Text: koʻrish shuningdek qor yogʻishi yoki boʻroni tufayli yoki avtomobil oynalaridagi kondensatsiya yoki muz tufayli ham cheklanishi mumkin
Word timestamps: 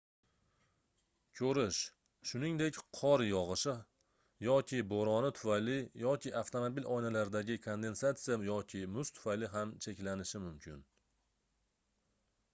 koʻrish 1.39 1.79
shuningdek 2.29 2.77
qor 2.99 3.23
yogʻishi 3.25 3.73
yoki 4.45 4.79
boʻroni 4.93 5.29
tufayli 5.39 5.75
yoki 6.05 6.33
avtomobil 6.41 6.89
oynalaridagi 6.95 7.57
kondensatsiya 7.67 8.39
yoki 8.49 8.81
muz 8.95 9.11
tufayli 9.19 9.51
ham 9.57 9.75
cheklanishi 9.87 10.41
mumkin 10.49 10.81